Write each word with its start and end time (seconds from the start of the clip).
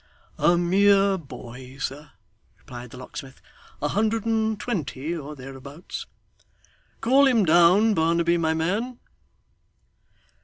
'A 0.39 0.57
mere 0.57 1.15
boy, 1.15 1.77
sir,' 1.77 2.09
replied 2.57 2.89
the 2.89 2.97
locksmith. 2.97 3.39
'A 3.83 3.89
hundred 3.89 4.25
and 4.25 4.59
twenty, 4.59 5.15
or 5.15 5.35
thereabouts. 5.35 6.07
Call 7.01 7.27
him 7.27 7.45
down, 7.45 7.93
Barnaby, 7.93 8.39
my 8.39 8.55
man. 8.55 8.97